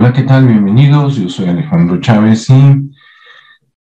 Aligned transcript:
Hola, 0.00 0.14
¿qué 0.14 0.22
tal? 0.22 0.46
Bienvenidos. 0.46 1.16
Yo 1.16 1.28
soy 1.28 1.50
Alejandro 1.50 2.00
Chávez 2.00 2.48
y 2.48 2.90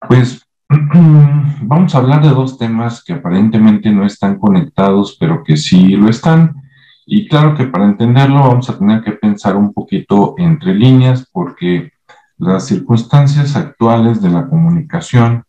pues 0.08 0.46
vamos 0.70 1.96
a 1.96 1.98
hablar 1.98 2.22
de 2.22 2.30
dos 2.30 2.60
temas 2.60 3.04
que 3.04 3.14
aparentemente 3.14 3.90
no 3.90 4.06
están 4.06 4.38
conectados, 4.38 5.18
pero 5.20 5.44
que 5.44 5.58
sí 5.58 5.96
lo 5.96 6.08
están. 6.08 6.62
Y 7.08 7.28
claro 7.28 7.56
que 7.56 7.66
para 7.66 7.86
entenderlo 7.86 8.42
vamos 8.42 8.70
a 8.70 8.78
tener 8.78 9.02
que 9.02 9.14
pensar 9.14 9.56
un 9.56 9.74
poquito 9.74 10.36
entre 10.38 10.76
líneas 10.76 11.28
porque 11.32 11.92
las 12.38 12.68
circunstancias 12.68 13.56
actuales 13.56 14.22
de 14.22 14.30
la 14.30 14.48
comunicación 14.48 15.44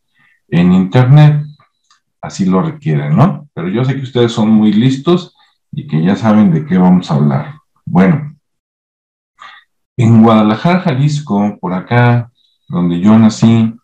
en 0.48 0.72
Internet 0.72 1.44
así 2.22 2.46
lo 2.46 2.62
requieren, 2.62 3.14
¿no? 3.14 3.46
Pero 3.52 3.68
yo 3.68 3.84
sé 3.84 3.94
que 3.94 4.04
ustedes 4.04 4.32
son 4.32 4.48
muy 4.48 4.72
listos 4.72 5.36
y 5.70 5.86
que 5.86 6.02
ya 6.02 6.16
saben 6.16 6.50
de 6.50 6.64
qué 6.64 6.78
vamos 6.78 7.10
a 7.10 7.16
hablar. 7.16 7.56
Bueno, 7.84 8.35
en 9.96 10.22
Guadalajara, 10.22 10.80
Jalisco, 10.80 11.58
por 11.60 11.72
acá, 11.72 12.30
donde 12.68 13.00
yo 13.00 13.18
nací, 13.18 13.74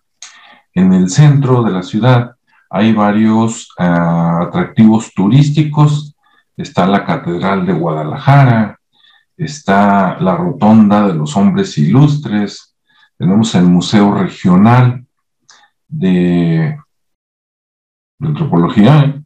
en 0.75 0.93
el 0.93 1.11
centro 1.11 1.63
de 1.63 1.71
la 1.71 1.83
ciudad, 1.83 2.37
hay 2.71 2.93
varios 2.93 3.69
ah, 3.79 4.41
atractivos 4.43 5.13
turísticos. 5.15 6.15
Está 6.57 6.87
la 6.87 7.05
Catedral 7.05 7.67
de 7.67 7.73
Guadalajara, 7.73 8.79
está 9.37 10.19
la 10.21 10.37
Rotonda 10.37 11.09
de 11.09 11.15
los 11.15 11.37
Hombres 11.37 11.77
Ilustres, 11.79 12.73
tenemos 13.19 13.55
el 13.55 13.65
Museo 13.65 14.13
Regional 14.15 15.07
de, 15.87 16.79
Antropología. 18.21 19.23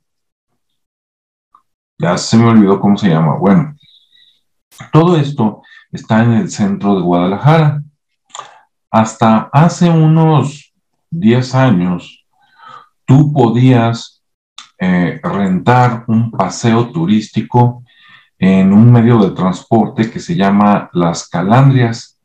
Ya 1.99 2.17
se 2.19 2.37
me 2.37 2.47
olvidó 2.47 2.81
cómo 2.81 2.97
se 2.97 3.09
llama. 3.09 3.37
Bueno, 3.37 3.75
todo 4.93 5.17
esto 5.17 5.63
está 5.97 6.23
en 6.23 6.33
el 6.33 6.51
centro 6.51 6.95
de 6.95 7.03
Guadalajara. 7.03 7.83
Hasta 8.91 9.51
hace 9.53 9.91
unos 9.91 10.73
10 11.11 11.55
años, 11.55 12.25
tú 13.05 13.33
podías 13.33 14.23
eh, 14.79 15.21
rentar 15.23 16.05
un 16.07 16.31
paseo 16.31 16.91
turístico 16.91 17.83
en 18.39 18.73
un 18.73 18.93
medio 18.93 19.19
de 19.19 19.31
transporte 19.31 20.11
que 20.11 20.21
se 20.21 20.37
llama 20.37 20.91
Las 20.93 21.29
Calandrias. 21.29 22.19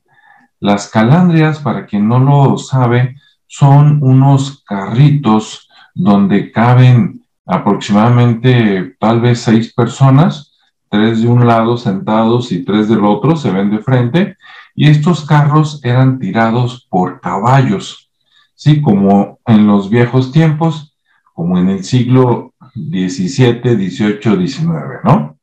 Las 0.60 0.90
Calandrias, 0.90 1.60
para 1.60 1.86
quien 1.86 2.08
no 2.08 2.20
lo 2.20 2.58
sabe, 2.58 3.16
son 3.48 4.00
unos 4.04 4.64
carritos 4.66 5.70
donde 5.96 6.52
caben 6.52 7.26
aproximadamente 7.46 8.96
tal 9.00 9.22
vez 9.22 9.42
seis 9.42 9.74
personas 9.74 10.51
tres 10.92 11.22
de 11.22 11.30
un 11.30 11.48
lado 11.48 11.78
sentados 11.78 12.52
y 12.52 12.66
tres 12.66 12.90
del 12.90 13.06
otro, 13.06 13.38
se 13.38 13.50
ven 13.50 13.72
de 13.72 13.80
frente, 13.80 14.36
y 14.76 14.90
estos 14.90 15.26
carros 15.26 15.80
eran 15.86 16.20
tirados 16.20 16.86
por 16.90 17.22
caballos, 17.22 18.12
¿sí? 18.56 18.82
Como 18.82 19.40
en 19.46 19.68
los 19.68 19.90
viejos 19.90 20.34
tiempos, 20.34 20.94
como 21.34 21.58
en 21.58 21.70
el 21.70 21.86
siglo 21.86 22.54
XVII, 22.76 23.62
XVIII, 23.62 24.48
XIX, 24.48 24.68
¿no? 25.06 25.38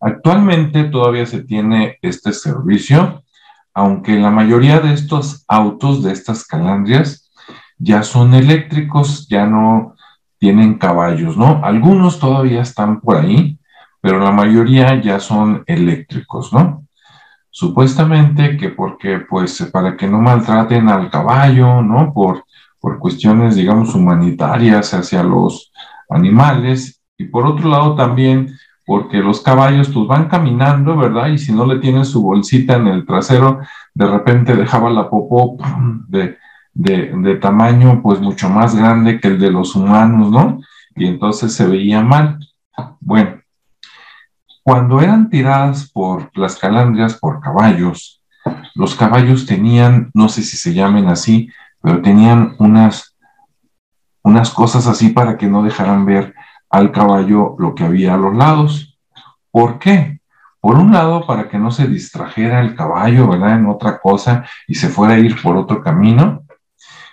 Actualmente 0.00 0.84
todavía 0.84 1.26
se 1.26 1.42
tiene 1.42 1.98
este 2.00 2.32
servicio, 2.32 3.24
aunque 3.74 4.12
la 4.20 4.30
mayoría 4.30 4.78
de 4.78 4.92
estos 4.92 5.44
autos, 5.48 6.04
de 6.04 6.12
estas 6.12 6.46
calandrias, 6.46 7.32
ya 7.76 8.04
son 8.04 8.34
eléctricos, 8.34 9.26
ya 9.26 9.46
no 9.46 9.96
tienen 10.38 10.78
caballos, 10.78 11.36
¿no? 11.36 11.60
Algunos 11.64 12.20
todavía 12.20 12.62
están 12.62 13.00
por 13.00 13.16
ahí, 13.16 13.58
pero 14.04 14.18
la 14.20 14.32
mayoría 14.32 15.00
ya 15.00 15.18
son 15.18 15.64
eléctricos, 15.66 16.52
¿no? 16.52 16.84
Supuestamente 17.48 18.58
que 18.58 18.68
porque, 18.68 19.20
pues, 19.20 19.62
para 19.72 19.96
que 19.96 20.06
no 20.06 20.20
maltraten 20.20 20.90
al 20.90 21.10
caballo, 21.10 21.80
¿no? 21.80 22.12
Por, 22.12 22.44
por 22.78 22.98
cuestiones, 22.98 23.56
digamos, 23.56 23.94
humanitarias 23.94 24.92
hacia 24.92 25.22
los 25.22 25.72
animales, 26.10 27.00
y 27.16 27.24
por 27.24 27.46
otro 27.46 27.70
lado 27.70 27.94
también 27.94 28.54
porque 28.84 29.20
los 29.20 29.40
caballos 29.40 29.88
pues 29.88 30.06
van 30.06 30.28
caminando, 30.28 30.98
¿verdad? 30.98 31.28
Y 31.28 31.38
si 31.38 31.54
no 31.54 31.64
le 31.64 31.78
tienen 31.78 32.04
su 32.04 32.22
bolsita 32.22 32.76
en 32.76 32.88
el 32.88 33.06
trasero, 33.06 33.60
de 33.94 34.06
repente 34.06 34.54
dejaba 34.54 34.90
la 34.90 35.08
popó 35.08 35.56
de, 36.08 36.36
de, 36.74 37.10
de, 37.16 37.36
tamaño 37.36 38.02
pues 38.02 38.20
mucho 38.20 38.50
más 38.50 38.76
grande 38.76 39.18
que 39.18 39.28
el 39.28 39.38
de 39.40 39.50
los 39.50 39.74
humanos, 39.74 40.30
¿no? 40.30 40.58
Y 40.94 41.06
entonces 41.06 41.54
se 41.54 41.66
veía 41.66 42.02
mal. 42.02 42.38
Bueno, 43.00 43.43
cuando 44.64 45.02
eran 45.02 45.28
tiradas 45.28 45.90
por 45.90 46.30
las 46.36 46.56
calandrias 46.56 47.18
por 47.18 47.38
caballos, 47.38 48.22
los 48.74 48.94
caballos 48.94 49.44
tenían, 49.44 50.10
no 50.14 50.30
sé 50.30 50.42
si 50.42 50.56
se 50.56 50.72
llamen 50.72 51.06
así, 51.06 51.50
pero 51.82 52.00
tenían 52.00 52.56
unas, 52.58 53.14
unas 54.22 54.50
cosas 54.50 54.86
así 54.86 55.10
para 55.10 55.36
que 55.36 55.48
no 55.48 55.62
dejaran 55.62 56.06
ver 56.06 56.34
al 56.70 56.92
caballo 56.92 57.56
lo 57.58 57.74
que 57.74 57.84
había 57.84 58.14
a 58.14 58.16
los 58.16 58.34
lados. 58.34 58.98
¿Por 59.50 59.78
qué? 59.78 60.20
Por 60.60 60.76
un 60.76 60.92
lado, 60.92 61.26
para 61.26 61.46
que 61.50 61.58
no 61.58 61.70
se 61.70 61.86
distrajera 61.86 62.62
el 62.62 62.74
caballo, 62.74 63.28
¿verdad? 63.28 63.58
En 63.58 63.66
otra 63.66 64.00
cosa 64.00 64.46
y 64.66 64.76
se 64.76 64.88
fuera 64.88 65.12
a 65.12 65.18
ir 65.18 65.40
por 65.42 65.58
otro 65.58 65.82
camino. 65.82 66.42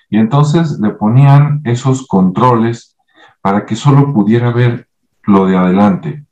Y 0.09 0.17
entonces 0.17 0.79
le 0.79 0.91
ponían 0.91 1.59
esos 1.65 2.07
controles 2.07 2.95
para 3.41 3.65
que 3.65 3.75
solo 3.75 4.13
pudiera 4.13 4.51
ver 4.51 4.87
lo 5.23 5.45
de 5.45 5.57
adelante. 5.57 6.25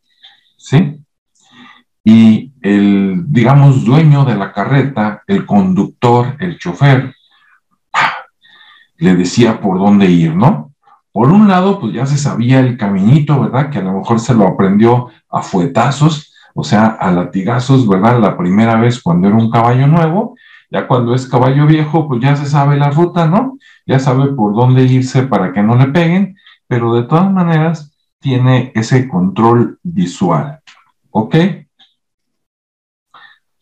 ¿Sí? 0.55 0.98
Y 2.09 2.53
el, 2.63 3.25
digamos, 3.27 3.85
dueño 3.85 4.25
de 4.25 4.33
la 4.33 4.51
carreta, 4.51 5.21
el 5.27 5.45
conductor, 5.45 6.35
el 6.39 6.57
chofer, 6.57 7.13
le 8.97 9.15
decía 9.15 9.61
por 9.61 9.77
dónde 9.77 10.07
ir, 10.07 10.35
¿no? 10.35 10.73
Por 11.11 11.31
un 11.31 11.47
lado, 11.47 11.79
pues 11.79 11.93
ya 11.93 12.07
se 12.07 12.17
sabía 12.17 12.61
el 12.61 12.77
caminito, 12.77 13.39
¿verdad? 13.39 13.69
Que 13.69 13.77
a 13.77 13.83
lo 13.83 13.93
mejor 13.93 14.19
se 14.19 14.33
lo 14.33 14.47
aprendió 14.47 15.09
a 15.29 15.43
fuetazos, 15.43 16.33
o 16.55 16.63
sea, 16.63 16.87
a 16.87 17.11
latigazos, 17.11 17.87
¿verdad? 17.87 18.19
La 18.19 18.35
primera 18.35 18.79
vez 18.79 18.99
cuando 19.03 19.27
era 19.27 19.37
un 19.37 19.51
caballo 19.51 19.85
nuevo, 19.85 20.35
ya 20.71 20.87
cuando 20.87 21.13
es 21.13 21.27
caballo 21.27 21.67
viejo, 21.67 22.07
pues 22.07 22.21
ya 22.21 22.35
se 22.35 22.47
sabe 22.47 22.75
la 22.75 22.89
ruta, 22.89 23.27
¿no? 23.27 23.59
Ya 23.85 23.99
sabe 23.99 24.33
por 24.33 24.55
dónde 24.55 24.83
irse 24.83 25.23
para 25.23 25.53
que 25.53 25.61
no 25.61 25.75
le 25.75 25.85
peguen, 25.87 26.35
pero 26.67 26.95
de 26.95 27.03
todas 27.03 27.31
maneras 27.31 27.95
tiene 28.19 28.71
ese 28.73 29.07
control 29.07 29.77
visual, 29.83 30.59
¿ok? 31.11 31.35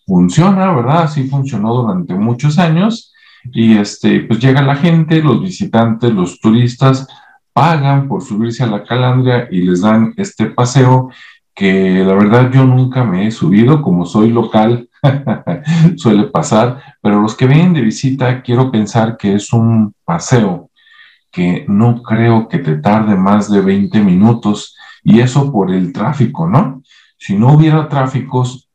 Funciona, 0.07 0.73
¿verdad? 0.73 1.03
Así 1.03 1.28
funcionó 1.28 1.73
durante 1.73 2.16
muchos 2.16 2.57
años 2.57 3.13
y 3.44 3.78
este, 3.78 4.22
pues 4.22 4.40
llega 4.40 4.62
la 4.62 4.75
gente, 4.75 5.22
los 5.22 5.41
visitantes, 5.41 6.12
los 6.12 6.40
turistas 6.40 7.07
pagan 7.53 8.07
por 8.07 8.23
subirse 8.23 8.63
a 8.63 8.67
la 8.67 8.84
calandria 8.84 9.47
y 9.51 9.62
les 9.62 9.81
dan 9.81 10.13
este 10.17 10.47
paseo 10.47 11.09
que 11.53 12.03
la 12.06 12.13
verdad 12.13 12.51
yo 12.51 12.63
nunca 12.66 13.03
me 13.03 13.28
he 13.28 13.31
subido, 13.31 13.81
como 13.81 14.06
soy 14.06 14.29
local, 14.29 14.90
suele 15.97 16.25
pasar, 16.25 16.81
pero 17.01 17.22
los 17.22 17.35
que 17.35 17.47
vienen 17.47 17.73
de 17.73 17.81
visita 17.81 18.41
quiero 18.44 18.72
pensar 18.72 19.17
que 19.17 19.34
es 19.34 19.51
un 19.51 19.94
paseo 20.06 20.69
que 21.31 21.66
no 21.67 22.01
creo 22.01 22.47
que 22.47 22.59
te 22.59 22.78
tarde 22.78 23.16
más 23.16 23.51
de 23.51 23.62
20 23.62 24.00
minutos 24.01 24.78
y 25.03 25.19
eso 25.19 25.51
por 25.51 25.72
el 25.72 25.91
tráfico, 25.91 26.47
¿no? 26.47 26.84
Si 27.17 27.35
no 27.35 27.53
hubiera 27.53 27.90
tráficos, 27.90 28.66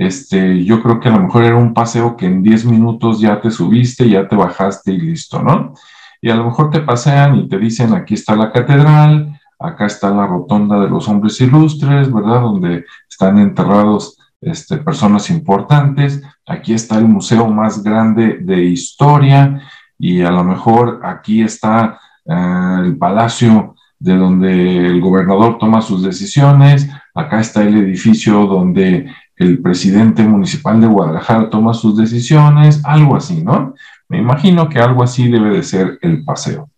este, 0.00 0.64
yo 0.64 0.82
creo 0.82 0.98
que 0.98 1.10
a 1.10 1.12
lo 1.12 1.20
mejor 1.20 1.44
era 1.44 1.56
un 1.56 1.74
paseo 1.74 2.16
que 2.16 2.24
en 2.24 2.42
10 2.42 2.64
minutos 2.64 3.20
ya 3.20 3.38
te 3.38 3.50
subiste, 3.50 4.08
ya 4.08 4.26
te 4.26 4.34
bajaste 4.34 4.92
y 4.92 4.98
listo, 4.98 5.42
¿no? 5.42 5.74
Y 6.22 6.30
a 6.30 6.36
lo 6.36 6.46
mejor 6.46 6.70
te 6.70 6.80
pasean 6.80 7.36
y 7.36 7.48
te 7.48 7.58
dicen, 7.58 7.92
aquí 7.92 8.14
está 8.14 8.34
la 8.34 8.50
catedral, 8.50 9.38
acá 9.58 9.84
está 9.84 10.10
la 10.10 10.26
rotonda 10.26 10.80
de 10.80 10.88
los 10.88 11.06
hombres 11.06 11.38
ilustres, 11.42 12.10
¿verdad? 12.10 12.40
Donde 12.40 12.86
están 13.10 13.36
enterrados 13.36 14.16
este, 14.40 14.78
personas 14.78 15.28
importantes, 15.28 16.22
aquí 16.46 16.72
está 16.72 16.96
el 16.96 17.04
museo 17.04 17.46
más 17.48 17.82
grande 17.82 18.38
de 18.40 18.64
historia 18.64 19.60
y 19.98 20.22
a 20.22 20.30
lo 20.30 20.44
mejor 20.44 21.02
aquí 21.04 21.42
está 21.42 22.00
eh, 22.24 22.76
el 22.84 22.96
palacio 22.96 23.74
de 23.98 24.16
donde 24.16 24.86
el 24.86 24.98
gobernador 25.02 25.58
toma 25.58 25.82
sus 25.82 26.02
decisiones, 26.02 26.88
acá 27.14 27.40
está 27.40 27.62
el 27.62 27.76
edificio 27.76 28.46
donde 28.46 29.12
el 29.40 29.62
presidente 29.62 30.22
municipal 30.22 30.78
de 30.82 30.86
Guadalajara 30.86 31.48
toma 31.48 31.72
sus 31.72 31.96
decisiones, 31.96 32.82
algo 32.84 33.16
así, 33.16 33.42
¿no? 33.42 33.74
Me 34.06 34.18
imagino 34.18 34.68
que 34.68 34.78
algo 34.78 35.02
así 35.02 35.30
debe 35.30 35.48
de 35.48 35.62
ser 35.62 35.98
el 36.02 36.24
paseo. 36.24 36.70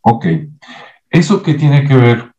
Ok, 0.00 0.26
¿eso 1.08 1.40
qué 1.40 1.54
tiene 1.54 1.86
que 1.86 1.94
ver 1.94 2.32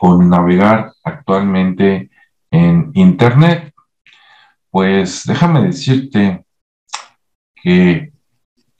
con 0.00 0.28
navegar 0.28 0.92
actualmente 1.04 2.10
en 2.50 2.90
Internet? 2.94 3.72
Pues 4.72 5.22
déjame 5.26 5.62
decirte 5.62 6.44
que 7.54 8.12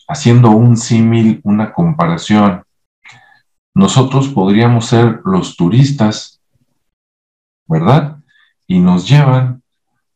haciendo 0.09 0.51
un 0.51 0.77
símil, 0.77 1.41
una 1.45 1.73
comparación, 1.73 2.65
nosotros 3.73 4.31
podríamos 4.31 4.87
ser 4.87 5.21
los 5.25 5.57
turistas, 5.57 6.41
¿verdad? 7.69 8.17
Y 8.67 8.81
nos 8.81 9.09
llevan 9.09 9.60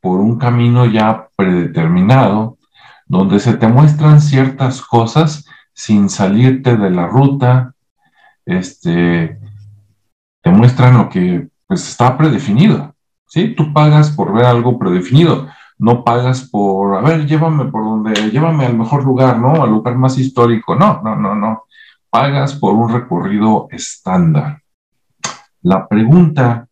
por 0.05 0.21
un 0.21 0.37
camino 0.37 0.85
ya 0.85 1.31
predeterminado, 1.35 2.59
donde 3.07 3.41
se 3.41 3.55
te 3.55 3.67
muestran 3.67 4.21
ciertas 4.21 4.83
cosas 4.83 5.47
sin 5.73 6.11
salirte 6.11 6.77
de 6.77 6.91
la 6.91 7.07
ruta, 7.07 7.73
este, 8.45 9.39
te 10.43 10.51
muestran 10.51 10.99
lo 10.99 11.09
que 11.09 11.49
pues, 11.67 11.89
está 11.89 12.19
predefinido. 12.19 12.95
¿sí? 13.27 13.55
Tú 13.55 13.73
pagas 13.73 14.11
por 14.11 14.35
ver 14.35 14.45
algo 14.45 14.79
predefinido, 14.79 15.49
no 15.79 16.05
pagas 16.05 16.51
por, 16.51 16.99
a 16.99 17.01
ver, 17.01 17.25
llévame 17.25 17.65
por 17.71 17.83
donde, 17.83 18.31
llévame 18.31 18.67
al 18.67 18.77
mejor 18.77 19.05
lugar, 19.05 19.39
¿no? 19.39 19.63
Al 19.63 19.71
lugar 19.71 19.97
más 19.97 20.19
histórico. 20.19 20.77
No, 20.77 21.01
no, 21.03 21.17
no, 21.17 21.35
no. 21.35 21.63
Pagas 22.11 22.55
por 22.57 22.75
un 22.75 22.93
recorrido 22.93 23.69
estándar. 23.71 24.61
La 25.63 25.89
pregunta 25.89 26.69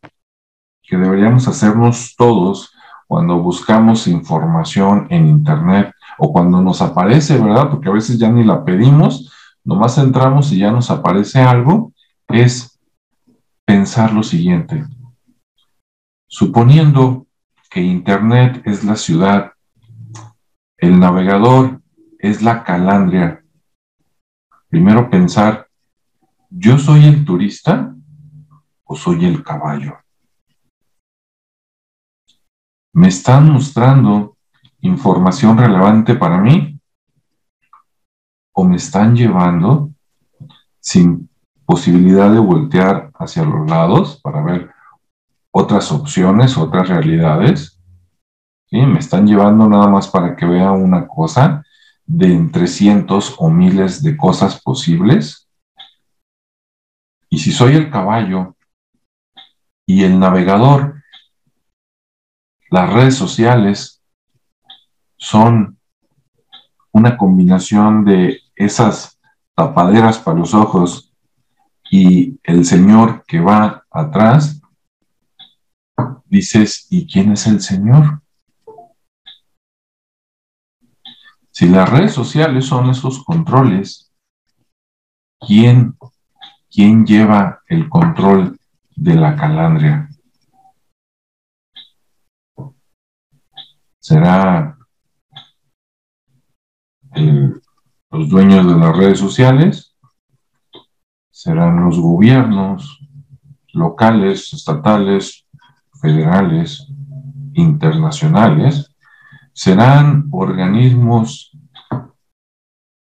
que 0.83 0.99
deberíamos 0.99 1.49
hacernos 1.49 2.15
todos 2.15 2.72
cuando 3.13 3.39
buscamos 3.41 4.07
información 4.07 5.07
en 5.11 5.27
Internet 5.27 5.93
o 6.17 6.33
cuando 6.33 6.63
nos 6.63 6.81
aparece, 6.81 7.37
¿verdad? 7.37 7.69
Porque 7.69 7.91
a 7.91 7.93
veces 7.93 8.19
ya 8.19 8.31
ni 8.31 8.43
la 8.43 8.65
pedimos, 8.65 9.31
nomás 9.63 9.99
entramos 9.99 10.51
y 10.51 10.61
ya 10.61 10.71
nos 10.71 10.91
aparece 10.91 11.43
algo, 11.43 11.93
es 12.29 12.81
pensar 13.67 14.15
lo 14.15 14.23
siguiente. 14.23 14.87
Suponiendo 16.27 17.27
que 17.69 17.83
Internet 17.83 18.63
es 18.65 18.83
la 18.83 18.97
ciudad, 18.97 19.53
el 20.79 20.99
navegador 20.99 21.83
es 22.19 22.41
la 22.41 22.65
calandria, 22.65 23.45
primero 24.71 25.11
pensar, 25.11 25.67
¿yo 26.49 26.79
soy 26.79 27.05
el 27.05 27.27
turista 27.27 27.95
o 28.85 28.97
soy 28.97 29.27
el 29.27 29.45
caballo? 29.45 30.02
¿Me 32.95 33.09
están 33.09 33.51
mostrando 33.51 34.37
información 34.83 35.57
relevante 35.57 36.15
para 36.15 36.39
mí? 36.39 36.79
¿O 38.53 38.65
me 38.65 38.77
están 38.77 39.17
llevando 39.17 39.91
sin 40.79 41.31
posibilidad 41.65 42.31
de 42.31 42.39
voltear 42.39 43.11
hacia 43.15 43.45
los 43.45 43.67
lados 43.69 44.21
para 44.23 44.43
ver 44.43 44.71
otras 45.51 45.91
opciones, 45.91 46.59
otras 46.59 46.91
realidades? 46.91 47.81
¿Sí? 48.67 48.79
Me 48.83 48.99
están 48.99 49.27
llevando 49.27 49.67
nada 49.71 49.87
más 49.87 50.09
para 50.09 50.37
que 50.37 50.45
vea 50.45 50.73
una 50.73 51.09
cosa 51.09 51.65
de 52.05 52.27
entre 52.27 52.67
cientos 52.67 53.37
o 53.39 53.49
miles 53.49 54.03
de 54.03 54.19
cosas 54.19 54.61
posibles. 54.61 55.49
Y 57.31 57.39
si 57.39 57.53
soy 57.53 57.75
el 57.75 57.91
caballo 57.91 58.55
y 59.87 60.05
el 60.05 60.19
navegador 60.19 60.92
las 62.73 62.91
redes 62.91 63.17
sociales 63.17 64.03
son 65.19 65.79
una 66.91 67.19
combinación 67.19 68.03
de 68.07 68.41
esas 68.57 69.21
tapaderas 69.55 70.19
para 70.19 70.39
los 70.39 70.55
ojos 70.55 71.13
y 71.91 72.41
el 72.43 72.65
Señor 72.65 73.25
que 73.27 73.41
va 73.41 73.85
atrás, 73.91 74.63
dices, 76.25 76.87
¿y 76.89 77.07
quién 77.07 77.33
es 77.33 77.47
el 77.47 77.61
Señor? 77.61 78.23
Si 81.51 81.69
las 81.69 81.91
redes 81.91 82.15
sociales 82.15 82.65
son 82.65 82.89
esos 82.89 83.23
controles, 83.23 84.11
¿quién, 85.39 85.95
quién 86.71 87.05
lleva 87.05 87.61
el 87.67 87.91
control 87.91 88.59
de 88.97 89.15
la 89.15 89.37
calandria? 89.37 90.09
Será 94.03 94.77
los 98.11 98.29
dueños 98.29 98.67
de 98.67 98.75
las 98.77 98.97
redes 98.97 99.19
sociales, 99.19 99.97
serán 101.31 101.85
los 101.85 102.01
gobiernos 102.01 102.99
locales, 103.73 104.53
estatales, 104.53 105.47
federales, 106.01 106.89
internacionales, 107.55 108.93
serán 109.53 110.29
organismos 110.33 111.57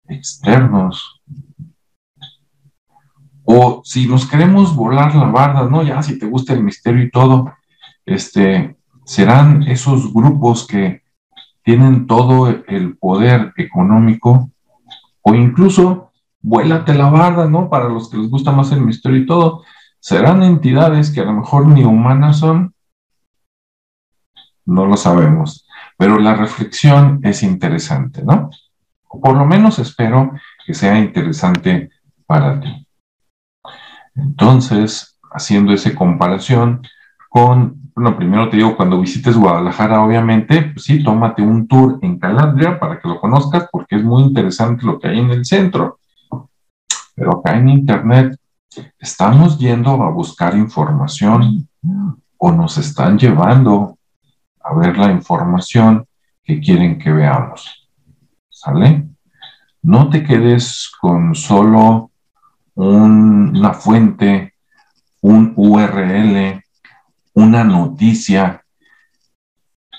externos. 0.08 1.22
O 3.44 3.80
si 3.84 4.08
nos 4.08 4.26
queremos 4.28 4.74
volar 4.74 5.14
la 5.14 5.26
barda, 5.26 5.68
¿no? 5.68 5.82
Ya 5.82 6.02
si 6.02 6.18
te 6.18 6.26
gusta 6.26 6.52
el 6.52 6.64
misterio 6.64 7.04
y 7.04 7.10
todo, 7.10 7.52
este, 8.04 8.79
serán 9.10 9.64
esos 9.64 10.14
grupos 10.14 10.68
que 10.68 11.02
tienen 11.64 12.06
todo 12.06 12.48
el 12.68 12.96
poder 12.96 13.52
económico 13.56 14.52
o 15.22 15.34
incluso 15.34 16.12
vuélate 16.40 16.94
la 16.94 17.10
barda, 17.10 17.48
¿no? 17.48 17.68
Para 17.68 17.88
los 17.88 18.08
que 18.08 18.18
les 18.18 18.30
gusta 18.30 18.52
más 18.52 18.70
el 18.70 18.82
misterio 18.82 19.18
y 19.18 19.26
todo, 19.26 19.64
serán 19.98 20.44
entidades 20.44 21.10
que 21.10 21.22
a 21.22 21.24
lo 21.24 21.32
mejor 21.32 21.66
ni 21.66 21.82
humanas 21.82 22.38
son, 22.38 22.72
no 24.64 24.86
lo 24.86 24.96
sabemos, 24.96 25.66
pero 25.96 26.20
la 26.20 26.36
reflexión 26.36 27.18
es 27.24 27.42
interesante, 27.42 28.22
¿no? 28.22 28.48
O 29.08 29.20
por 29.20 29.36
lo 29.36 29.44
menos 29.44 29.80
espero 29.80 30.30
que 30.64 30.72
sea 30.72 30.96
interesante 31.00 31.90
para 32.26 32.60
ti. 32.60 32.86
Entonces, 34.14 35.18
haciendo 35.32 35.72
esa 35.72 35.96
comparación 35.96 36.82
con 37.30 37.80
bueno, 37.94 38.16
primero 38.16 38.48
te 38.48 38.56
digo, 38.56 38.76
cuando 38.76 38.98
visites 38.98 39.36
Guadalajara, 39.36 40.02
obviamente, 40.02 40.62
pues 40.72 40.84
sí, 40.86 41.04
tómate 41.04 41.42
un 41.42 41.68
tour 41.68 41.98
en 42.00 42.18
Calandria 42.18 42.78
para 42.80 42.98
que 42.98 43.06
lo 43.06 43.20
conozcas, 43.20 43.68
porque 43.70 43.96
es 43.96 44.02
muy 44.02 44.22
interesante 44.22 44.86
lo 44.86 44.98
que 44.98 45.08
hay 45.08 45.18
en 45.18 45.30
el 45.30 45.44
centro. 45.44 45.98
Pero 47.14 47.38
acá 47.38 47.58
en 47.58 47.68
Internet, 47.68 48.38
¿estamos 48.98 49.58
yendo 49.58 50.02
a 50.02 50.10
buscar 50.10 50.56
información 50.56 51.68
o 52.38 52.52
nos 52.52 52.78
están 52.78 53.18
llevando 53.18 53.98
a 54.62 54.74
ver 54.74 54.96
la 54.96 55.12
información 55.12 56.06
que 56.42 56.58
quieren 56.58 56.98
que 56.98 57.12
veamos? 57.12 57.90
¿Sale? 58.48 59.08
No 59.82 60.08
te 60.08 60.22
quedes 60.22 60.90
con 60.98 61.34
solo 61.34 62.10
una 62.76 63.74
fuente, 63.74 64.54
un 65.20 65.52
URL, 65.54 66.62
una 67.34 67.64
noticia 67.64 68.64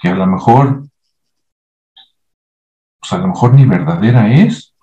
que 0.02 0.10
a 0.10 0.16
lo 0.16 0.26
mejor, 0.28 0.84
pues 3.00 3.14
a 3.14 3.18
lo 3.18 3.28
mejor 3.28 3.54
ni 3.54 3.66
verdadera 3.66 4.34
es, 4.34 4.74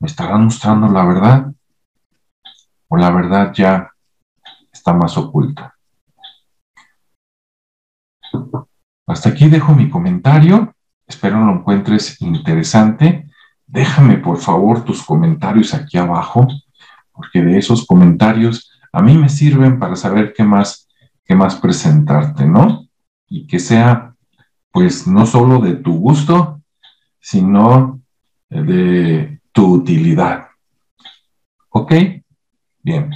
me 0.00 0.06
estarán 0.06 0.44
mostrando 0.44 0.88
la 0.88 1.04
verdad, 1.04 1.52
o 2.88 2.96
la 2.96 3.10
verdad 3.10 3.52
ya 3.54 3.90
está 4.72 4.92
más 4.92 5.16
oculta. 5.16 5.74
Hasta 9.06 9.30
aquí 9.30 9.48
dejo 9.48 9.74
mi 9.74 9.88
comentario, 9.88 10.74
espero 11.06 11.44
lo 11.44 11.52
encuentres 11.52 12.20
interesante. 12.20 13.28
Déjame 13.66 14.18
por 14.18 14.38
favor 14.38 14.84
tus 14.84 15.02
comentarios 15.02 15.72
aquí 15.74 15.96
abajo, 15.96 16.46
porque 17.12 17.42
de 17.42 17.58
esos 17.58 17.86
comentarios 17.86 18.70
a 18.92 19.00
mí 19.00 19.16
me 19.16 19.28
sirven 19.28 19.78
para 19.78 19.96
saber 19.96 20.34
qué 20.34 20.44
más 20.44 20.88
qué 21.24 21.34
más 21.34 21.56
presentarte, 21.56 22.46
¿no? 22.46 22.86
Y 23.28 23.46
que 23.46 23.58
sea, 23.58 24.14
pues, 24.70 25.06
no 25.06 25.26
solo 25.26 25.58
de 25.58 25.76
tu 25.76 25.98
gusto, 25.98 26.60
sino 27.20 28.00
de 28.48 29.40
tu 29.52 29.74
utilidad. 29.74 30.48
¿Ok? 31.70 31.92
Bien. 32.82 33.10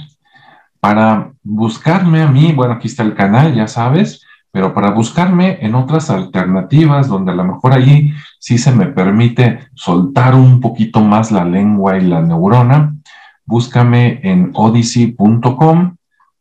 Para 0.79 1.33
buscarme 1.43 2.21
a 2.21 2.27
mí, 2.27 2.53
bueno, 2.53 2.73
aquí 2.73 2.87
está 2.87 3.03
el 3.03 3.13
canal, 3.13 3.53
ya 3.53 3.67
sabes, 3.67 4.25
pero 4.51 4.73
para 4.73 4.91
buscarme 4.91 5.59
en 5.61 5.75
otras 5.75 6.09
alternativas 6.09 7.07
donde 7.07 7.31
a 7.31 7.35
lo 7.35 7.43
mejor 7.43 7.73
allí 7.73 8.13
sí 8.39 8.57
se 8.57 8.71
me 8.71 8.87
permite 8.87 9.59
soltar 9.75 10.35
un 10.35 10.61
poquito 10.61 11.01
más 11.01 11.31
la 11.31 11.45
lengua 11.45 11.97
y 11.97 12.01
la 12.01 12.21
neurona, 12.21 12.95
búscame 13.45 14.19
en 14.23 14.51
odyssey.com, 14.53 15.97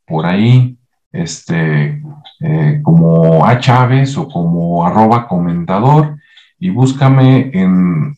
por 0.06 0.26
ahí 0.26 0.75
este, 1.22 2.02
eh, 2.40 2.80
como 2.82 3.44
a 3.46 3.58
Chávez 3.58 4.16
o 4.18 4.28
como 4.28 4.84
arroba 4.84 5.26
comentador 5.26 6.16
y 6.58 6.70
búscame 6.70 7.50
en, 7.52 8.16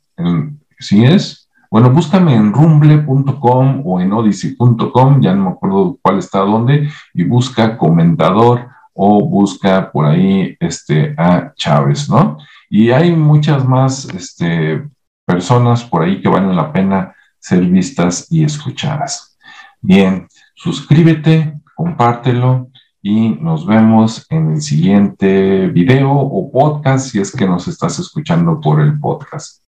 si 0.78 1.04
es, 1.04 1.48
bueno, 1.70 1.90
búscame 1.90 2.34
en 2.34 2.52
rumble.com 2.52 3.82
o 3.84 4.00
en 4.00 4.12
odyssey.com, 4.12 5.20
ya 5.20 5.34
no 5.34 5.44
me 5.44 5.50
acuerdo 5.50 5.98
cuál 6.00 6.18
está 6.18 6.40
dónde, 6.40 6.88
y 7.12 7.24
busca 7.24 7.76
comentador 7.76 8.68
o 8.94 9.28
busca 9.28 9.92
por 9.92 10.06
ahí 10.06 10.56
este, 10.60 11.14
a 11.16 11.52
Chávez, 11.54 12.08
¿no? 12.08 12.38
Y 12.70 12.90
hay 12.90 13.14
muchas 13.14 13.66
más 13.66 14.06
este, 14.06 14.88
personas 15.24 15.84
por 15.84 16.02
ahí 16.02 16.20
que 16.20 16.28
valen 16.28 16.56
la 16.56 16.72
pena 16.72 17.14
ser 17.38 17.64
vistas 17.64 18.26
y 18.30 18.44
escuchadas. 18.44 19.38
Bien, 19.80 20.26
suscríbete, 20.54 21.54
compártelo 21.74 22.70
y 23.02 23.30
nos 23.30 23.66
vemos 23.66 24.26
en 24.30 24.52
el 24.52 24.62
siguiente 24.62 25.68
video 25.68 26.10
o 26.12 26.50
podcast 26.50 27.08
si 27.08 27.20
es 27.20 27.34
que 27.34 27.46
nos 27.46 27.68
estás 27.68 27.98
escuchando 27.98 28.60
por 28.60 28.80
el 28.80 28.98
podcast. 28.98 29.62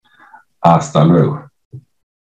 Hasta 0.60 1.04
luego. 1.04 1.49